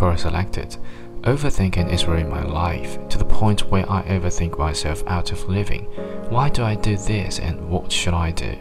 [0.00, 0.78] Girl selected.
[1.24, 5.84] Overthinking is ruining my life to the point where I overthink myself out of living.
[6.30, 8.56] Why do I do this and what should I do?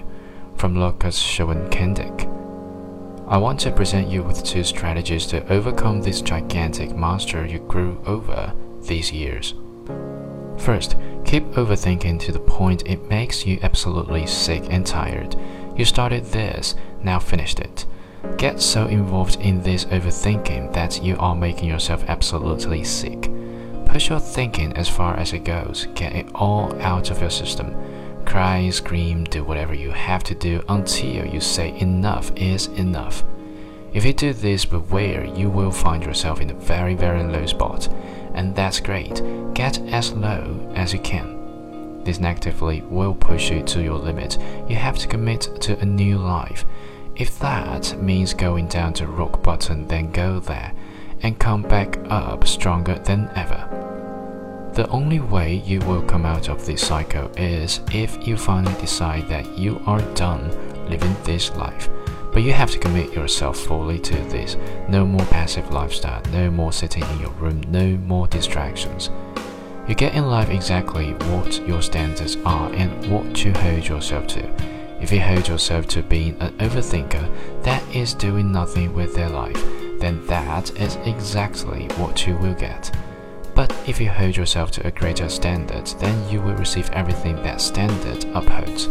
[0.58, 2.26] From Lucas Schoenkendick.
[3.26, 8.04] I want to present you with two strategies to overcome this gigantic monster you grew
[8.06, 9.54] over these years.
[10.58, 15.38] First, keep overthinking to the point it makes you absolutely sick and tired.
[15.78, 17.86] You started this, now finished it.
[18.38, 23.32] Get so involved in this overthinking that you are making yourself absolutely sick.
[23.86, 27.76] Push your thinking as far as it goes, get it all out of your system.
[28.26, 33.24] Cry, scream, do whatever you have to do until you say enough is enough.
[33.92, 37.88] If you do this beware, you will find yourself in a very, very low spot.
[38.36, 39.22] And that's great.
[39.56, 42.04] Get as low as you can.
[42.04, 44.38] This negatively will push you to your limit.
[44.68, 46.66] You have to commit to a new life.
[47.20, 50.72] If that means going down to rock bottom, then go there
[51.22, 54.72] and come back up stronger than ever.
[54.74, 59.28] The only way you will come out of this cycle is if you finally decide
[59.28, 60.50] that you are done
[60.90, 61.90] living this life.
[62.32, 64.56] But you have to commit yourself fully to this.
[64.88, 69.10] No more passive lifestyle, no more sitting in your room, no more distractions.
[69.90, 74.79] You get in life exactly what your standards are and what you hold yourself to.
[75.02, 79.62] If you hold yourself to being an overthinker that is doing nothing with their life,
[80.00, 82.92] then that is exactly what you will get.
[83.56, 87.62] But if you hold yourself to a greater standard, then you will receive everything that
[87.62, 88.88] standard upholds.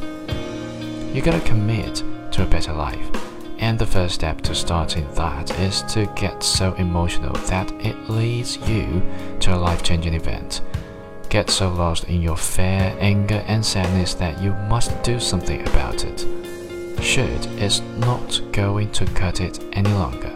[1.14, 3.10] You gotta commit to a better life.
[3.58, 8.56] And the first step to starting that is to get so emotional that it leads
[8.68, 9.02] you
[9.40, 10.62] to a life changing event
[11.28, 16.04] get so lost in your fear, anger, and sadness that you must do something about
[16.04, 16.26] it.
[17.02, 20.34] Should is not going to cut it any longer.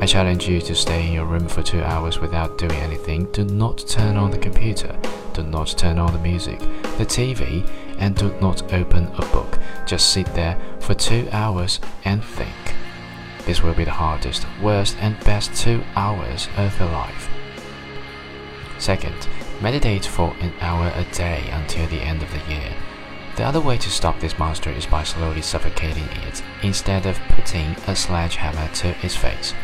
[0.00, 3.30] I challenge you to stay in your room for two hours without doing anything.
[3.32, 4.94] Do not turn on the computer.
[5.32, 6.58] Do not turn on the music,
[6.98, 7.68] the TV,
[7.98, 9.58] and do not open a book.
[9.86, 12.74] Just sit there for two hours and think.
[13.46, 17.28] This will be the hardest, worst, and best two hours of your life.
[18.78, 19.28] Second,
[19.62, 22.74] Meditate for an hour a day until the end of the year.
[23.36, 27.70] The other way to stop this monster is by slowly suffocating it instead of putting
[27.86, 29.54] a sledgehammer to its face.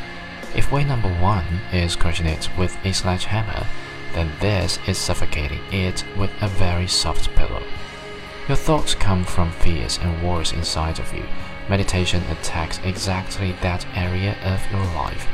[0.56, 3.66] If way number one is crushing it with a sledgehammer,
[4.14, 7.62] then this is suffocating it with a very soft pillow.
[8.48, 11.24] Your thoughts come from fears and wars inside of you.
[11.68, 15.26] Meditation attacks exactly that area of your life.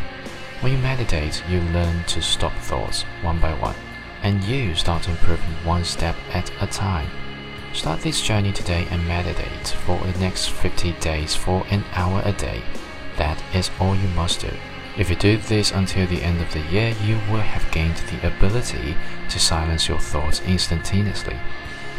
[0.62, 3.76] When you meditate, you learn to stop thoughts one by one
[4.22, 7.10] and you start improving one step at a time.
[7.72, 12.32] Start this journey today and meditate for the next 50 days for an hour a
[12.32, 12.62] day.
[13.16, 14.50] That is all you must do.
[14.96, 18.26] If you do this until the end of the year, you will have gained the
[18.26, 18.96] ability
[19.28, 21.36] to silence your thoughts instantaneously.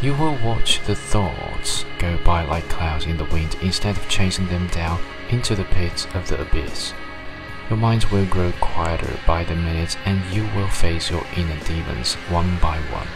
[0.02, 4.48] You will watch the thoughts go by like clouds in the wind instead of chasing
[4.48, 6.94] them down into the pits of the abyss.
[7.70, 12.16] Your mind will grow quieter by the minute and you will face your inner demons
[12.16, 13.08] one by one.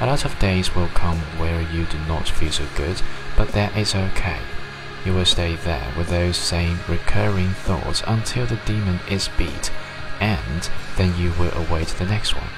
[0.00, 3.00] A lot of days will come where you do not feel so good,
[3.36, 4.38] but that is okay.
[5.04, 9.70] You will stay there with those same recurring thoughts until the demon is beat,
[10.18, 12.50] and then you will await the next one.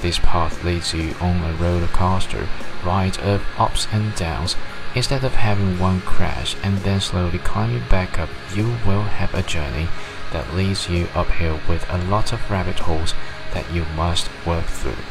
[0.00, 2.48] This path leads you on a roller coaster
[2.82, 4.56] ride of ups and downs.
[4.94, 9.42] Instead of having one crash and then slowly climbing back up, you will have a
[9.42, 9.86] journey
[10.32, 13.14] that leads you uphill with a lot of rabbit holes
[13.52, 15.04] that you must work through.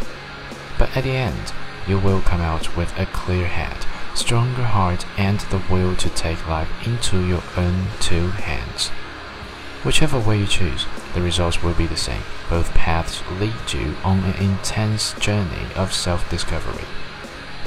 [0.78, 1.54] But at the end,
[1.88, 3.86] you will come out with a clear head,
[4.16, 8.90] stronger heart, and the will to take life into your own two hands.
[9.84, 12.22] Whichever way you choose, the results will be the same.
[12.50, 16.84] Both paths lead you on an intense journey of self discovery.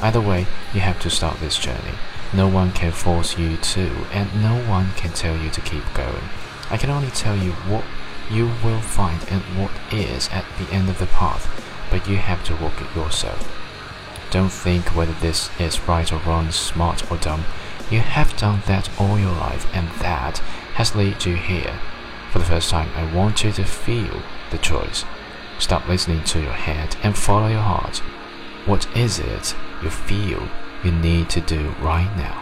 [0.01, 1.95] Either way, you have to start this journey.
[2.35, 6.29] No one can force you to, and no one can tell you to keep going.
[6.73, 7.85] I can only tell you what
[8.31, 11.47] you will find and what is at the end of the path,
[11.91, 13.47] but you have to walk it yourself.
[14.31, 17.45] Don't think whether this is right or wrong, smart or dumb.
[17.91, 20.39] You have done that all your life, and that
[20.77, 21.79] has led you here.
[22.31, 25.05] For the first time, I want you to feel the choice.
[25.59, 27.99] Stop listening to your head and follow your heart.
[28.65, 30.49] What is it you feel
[30.83, 32.42] you need to do right now?